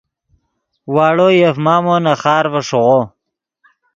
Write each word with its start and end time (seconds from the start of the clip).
واڑو 0.95 1.27
یف 1.41 1.57
مامو 1.65 1.95
نے 2.03 2.13
خارڤے 2.21 2.61
ݰیغو 2.67 2.99